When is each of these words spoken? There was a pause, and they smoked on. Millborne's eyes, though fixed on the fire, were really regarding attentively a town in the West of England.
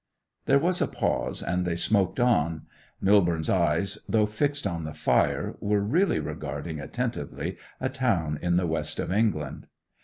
There 0.47 0.57
was 0.57 0.81
a 0.81 0.87
pause, 0.87 1.43
and 1.43 1.63
they 1.63 1.75
smoked 1.75 2.19
on. 2.19 2.63
Millborne's 3.03 3.51
eyes, 3.51 3.99
though 4.09 4.25
fixed 4.25 4.65
on 4.65 4.83
the 4.83 4.95
fire, 4.95 5.55
were 5.59 5.81
really 5.81 6.17
regarding 6.19 6.79
attentively 6.79 7.57
a 7.79 7.87
town 7.87 8.39
in 8.41 8.57
the 8.57 8.65
West 8.65 8.97
of 8.99 9.11
England. 9.11 9.67